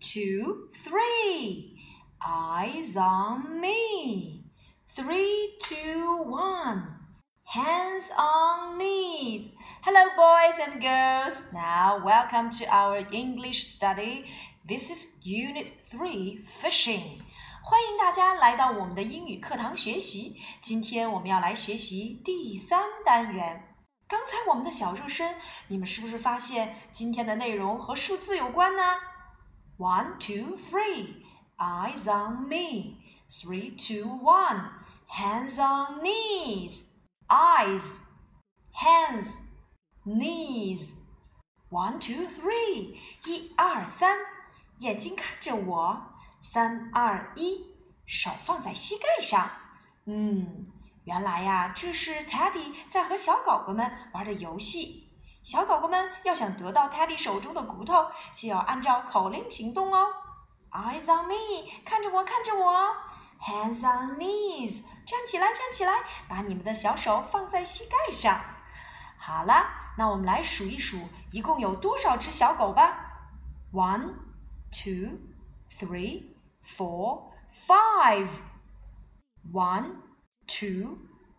[0.00, 1.76] two, three.
[2.26, 4.44] Eyes on me.
[4.94, 6.82] Three, two, one.
[7.44, 9.52] Hands on knees.
[9.82, 11.52] Hello, boys and girls.
[11.52, 14.26] Now, welcome to our English study.
[14.68, 17.22] This is Unit 3 Fishing.
[17.62, 20.40] 欢迎大家来到我们的英语课堂学习。
[20.60, 23.76] 今天我们要来学习第三单元。
[24.08, 25.36] 刚才我们的小热身，
[25.68, 28.82] 你们是不是发现今天的内容和数字有关呢
[29.77, 31.23] ？One, two, three.
[31.57, 32.97] Eyes on me.
[33.29, 34.69] Three, two, one.
[35.07, 36.93] Hands on knees.
[37.27, 38.01] Eyes,
[38.71, 39.51] hands,
[40.05, 40.93] knees.
[41.69, 42.97] One, two, three.
[43.25, 44.17] 一二三，
[44.79, 46.13] 眼睛看着我。
[46.39, 47.65] 三二一，
[48.05, 49.49] 手放在膝盖上。
[50.05, 50.67] 嗯，
[51.05, 55.04] 原来呀，这是 Teddy 在和小狗狗们玩的游戏。
[55.45, 60.07] 小狗狗们要想得到 Teddy 手中的骨头，就要按照口令行动哦。
[60.71, 62.73] Eyes on me，看着我，看着我。
[63.39, 65.91] Hands on knees，站起来，站起来，
[66.27, 68.39] 把你们的小手放在膝盖上。
[69.19, 69.67] 好了，
[69.99, 70.97] 那我们来数一数，
[71.31, 72.97] 一共有多少只小狗吧
[73.71, 74.15] ？One,
[74.71, 75.19] two,
[75.77, 76.23] three,
[76.65, 77.33] four,
[77.67, 78.29] five.
[79.53, 79.91] One,
[80.47, 80.97] two,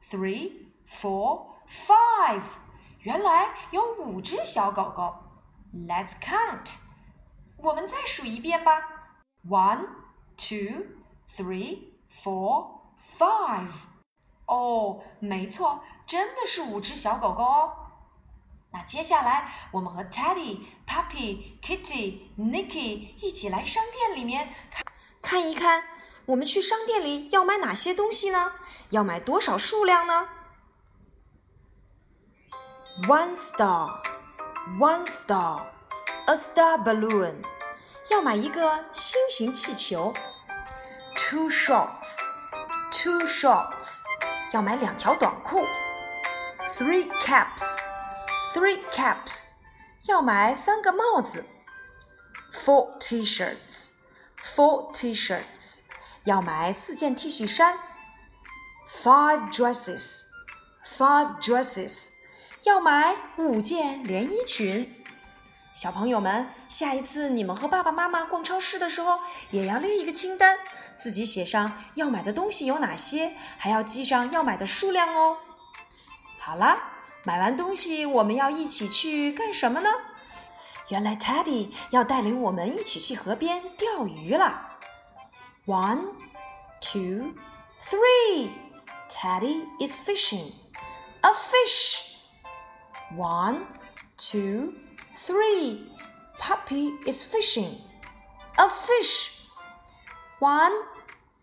[0.09, 0.53] three,
[0.89, 2.43] four, five.
[3.07, 5.15] 原来有五只小狗狗。
[5.73, 6.75] Let's count.
[7.57, 8.83] 我们再数一遍吧。
[9.49, 9.87] One,
[10.37, 10.87] two,
[11.37, 12.81] three, four,
[13.17, 13.71] five.
[14.47, 17.73] 哦，没错，真的是五只小狗狗哦。
[18.73, 24.85] 那接下来，我们和 Teddy、Puppy、Kitty、Nicky 一起来商店里面看
[25.23, 25.85] 看一看，
[26.27, 28.55] 我们去商店里要买哪些东西呢？
[28.91, 30.29] 要买多少数量呢
[33.08, 34.02] ？One star,
[34.80, 35.68] one star,
[36.28, 37.44] a star balloon.
[38.10, 40.14] 要买一个星形气球。
[41.16, 42.18] Two shorts,
[42.92, 44.02] two shorts.
[44.54, 45.66] 要买两条短裤。
[46.78, 47.78] Three caps,
[48.54, 49.52] three caps.
[50.04, 51.46] 要买三个帽子。
[52.52, 53.92] Four t-shirts,
[54.44, 55.82] four t-shirts.
[56.26, 57.78] 要买四件 T 恤衫。
[59.04, 60.26] Five dresses,
[60.84, 62.10] five dresses.
[62.67, 64.93] 要买五件连衣裙。
[65.73, 69.21] 小朋友们，下一次你们和爸爸妈妈逛超市的时候，
[69.53, 70.59] 也要列一个清单，
[70.97, 75.37] 自己写上要买的东西有哪些，还要记上要买的数量哦。
[76.41, 76.77] 好了，
[77.23, 79.91] 买完东西我们要一起去干什么呢？
[80.89, 84.79] 原来 Teddy 要带领我们一起去河边钓鱼了。
[85.67, 86.15] One,
[86.81, 87.33] two,
[87.81, 88.51] three.
[89.09, 90.51] Teddy is fishing.
[91.21, 92.16] A fish.
[93.15, 93.67] One,
[94.19, 94.75] two,
[95.19, 95.87] three.
[96.39, 97.77] Puppy is fishing.
[98.59, 99.47] A fish.
[100.39, 100.73] One,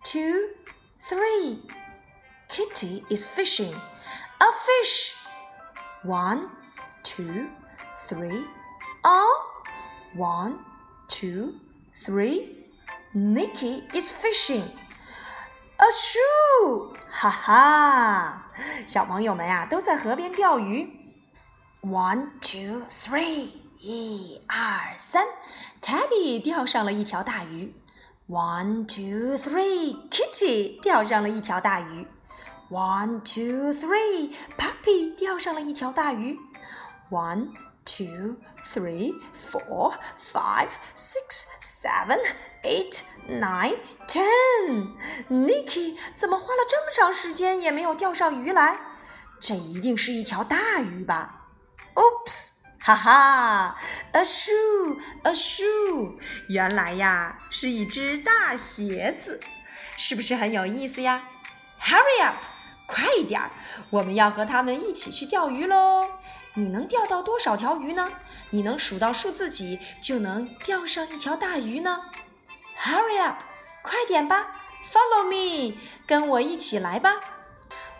[0.03, 0.49] two,
[1.09, 1.59] three.
[2.49, 3.73] Kitty is fishing.
[3.73, 5.15] A fish.
[6.03, 6.49] One,
[7.03, 7.47] two,
[8.07, 8.45] three.
[9.03, 9.25] A.
[10.15, 10.59] One,
[11.07, 11.55] two,
[12.05, 12.57] three.
[13.15, 14.63] Nicky is fishing.
[15.79, 16.93] A shoe.
[17.09, 18.51] 哈哈，
[18.85, 21.02] 小朋友们啊，都在河边钓鱼。
[21.85, 25.27] one, two, three，一二三
[25.81, 27.75] ，Teddy er, 钓上了一条大鱼。
[28.29, 32.07] One, two, three，Kitty 钓上了一条大鱼。
[32.69, 36.39] One, two, three，Puppy 钓上了一条大鱼。
[37.11, 37.49] One,
[37.83, 42.21] two, three, four, five, six, seven,
[42.63, 43.75] eight, nine,
[44.07, 44.93] ten。
[45.29, 48.79] Nicky 怎么花了这么长时间也没有钓上鱼来？
[49.41, 51.41] 这一定是一条大鱼吧？
[51.95, 52.49] ？Oops！
[52.85, 53.77] 哈哈
[54.11, 56.17] ，a shoe，a shoe，
[56.49, 59.39] 原来呀是一只大鞋子，
[59.95, 61.23] 是不是很有意思呀
[61.81, 62.43] ？Hurry up，
[62.85, 63.51] 快一点儿，
[63.89, 66.09] 我们要和他们一起去钓鱼喽！
[66.55, 68.11] 你能钓到多少条鱼呢？
[68.49, 72.01] 你能数到数字几就能钓上一条大鱼呢
[72.77, 73.37] ？Hurry up，
[73.81, 74.57] 快点吧
[74.91, 77.15] ！Follow me，跟我一起来吧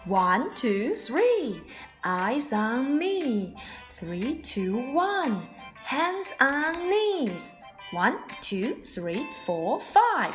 [0.05, 1.61] ！One, two, three,
[2.03, 3.55] eyes on me.
[4.02, 5.42] Three, two, one.
[5.84, 7.54] Hands on knees.
[7.92, 10.34] One, two, three, four, five.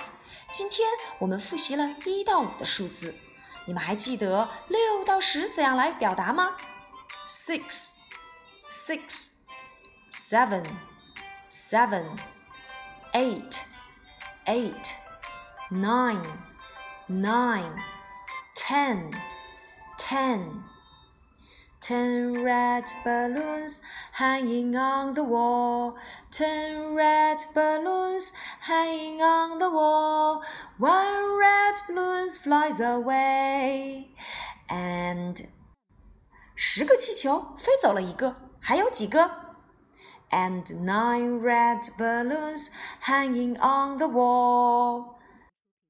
[0.52, 0.88] 今天
[1.20, 3.14] 我们复习了一到五的数字，
[3.66, 6.58] 你们还记得六到十怎样来表达吗？
[7.28, 7.92] Six,
[8.68, 9.30] six,
[10.12, 10.66] seven,
[11.50, 12.18] seven,
[13.14, 13.60] eight,
[14.46, 14.94] eight,
[15.72, 16.26] nine,
[17.08, 17.80] nine,
[18.56, 19.14] ten,
[19.98, 20.64] ten.
[21.80, 23.82] Ten red balloons
[24.14, 25.96] hanging on the wall.
[26.32, 30.42] Ten red balloons hanging on the wall.
[30.80, 34.16] One red balloon flies away.
[34.70, 35.46] And
[36.56, 39.30] 十个气球飞走了一个，还有几个？
[40.30, 42.70] And nine red balloons
[43.04, 45.16] hanging on the wall.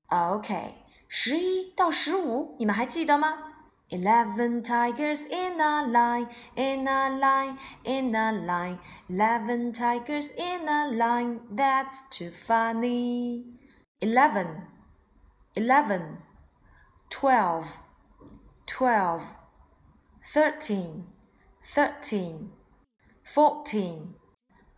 [0.10, 0.74] OK，
[1.07, 3.46] 十一到十五，你们还记得吗
[3.89, 8.80] ？Eleven tigers in a line, in a line, in a line.
[9.07, 13.45] Eleven tigers in a line, that's too funny.
[14.01, 14.68] Eleven,
[15.56, 16.18] eleven,
[17.10, 17.68] twelve,
[18.65, 19.21] twelve,
[20.33, 21.06] thirteen,
[21.63, 22.51] thirteen,
[23.24, 24.15] fourteen,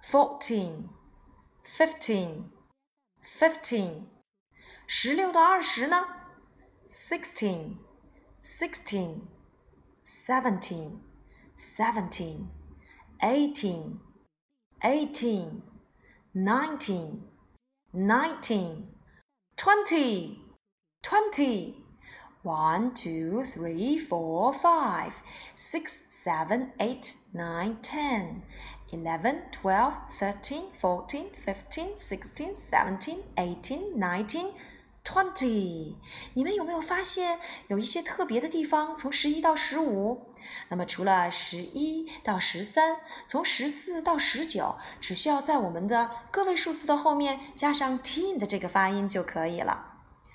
[0.01, 0.89] fourteen,
[1.63, 2.51] fifteen,
[3.21, 4.07] fifteen.
[4.87, 6.05] 十六到二十呢？
[6.87, 7.77] Sixteen
[8.40, 9.28] sixteen,
[10.02, 11.00] seventeen,
[11.56, 12.48] seventeen,
[13.22, 14.00] eighteen,
[14.82, 15.62] eighteen,
[16.34, 17.24] nineteen,
[17.92, 18.88] nineteen,
[19.56, 20.38] twenty,
[21.02, 21.76] twenty.
[22.42, 25.20] One, two, three, four, five,
[25.54, 28.44] six, seven, eight, nine, ten,
[28.90, 34.52] eleven, twelve, thirteen, fourteen, fifteen, sixteen, seventeen, eighteen, nineteen.
[35.02, 35.96] Twenty，
[36.34, 38.94] 你们有没有发现有一些特别的地方？
[38.94, 40.34] 从十一到十五，
[40.68, 49.86] 那么除了十一到十三，从十四到十九，只需要在我们的个位数字的后面加上 teen 的这个发音就可以了。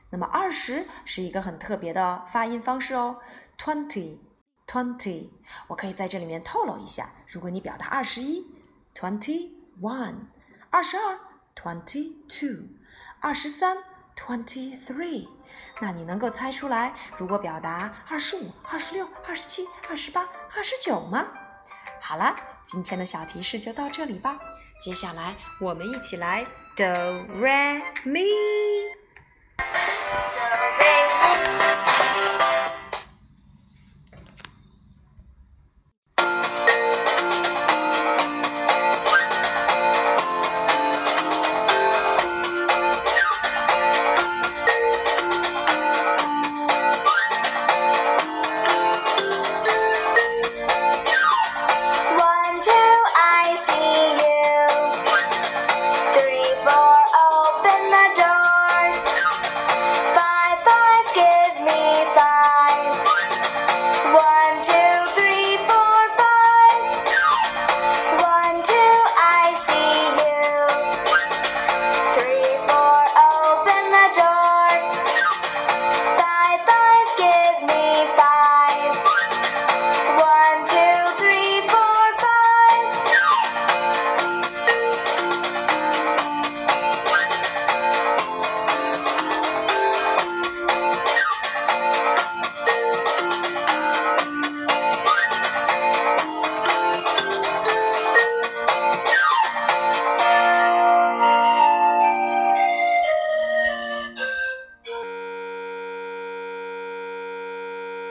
[0.09, 3.19] 那么二十是一个很特别的发音方式哦
[3.57, 5.29] ，twenty，twenty，
[5.67, 8.45] 我可以在这里面透露一下，如果你表达二十一
[8.95, 10.15] ，twenty one，
[10.71, 11.19] 二十二
[11.55, 12.67] ，twenty two，
[13.19, 13.77] 二十三。
[14.15, 15.27] Twenty-three，
[15.81, 21.27] 那你能够猜出来，如果表达二十五、二十六、二十七、二十八、二十九吗？
[22.01, 24.39] 好了，今天的小提示就到这里吧。
[24.79, 26.45] 接下来我们一起来
[26.75, 26.85] the
[27.39, 28.21] red me。